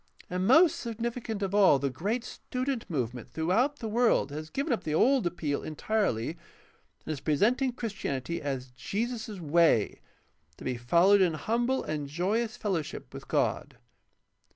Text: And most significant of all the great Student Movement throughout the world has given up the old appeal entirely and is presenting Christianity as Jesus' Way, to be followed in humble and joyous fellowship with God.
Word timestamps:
And 0.31 0.47
most 0.47 0.77
significant 0.79 1.43
of 1.43 1.53
all 1.53 1.77
the 1.77 1.91
great 1.91 2.23
Student 2.23 2.89
Movement 2.89 3.29
throughout 3.29 3.77
the 3.77 3.87
world 3.87 4.31
has 4.31 4.49
given 4.49 4.73
up 4.73 4.83
the 4.83 4.95
old 4.95 5.27
appeal 5.27 5.61
entirely 5.61 6.29
and 7.05 7.11
is 7.13 7.19
presenting 7.19 7.71
Christianity 7.71 8.41
as 8.41 8.71
Jesus' 8.71 9.39
Way, 9.39 10.01
to 10.57 10.63
be 10.63 10.75
followed 10.75 11.21
in 11.21 11.35
humble 11.35 11.83
and 11.83 12.07
joyous 12.07 12.57
fellowship 12.57 13.13
with 13.13 13.27
God. 13.27 13.77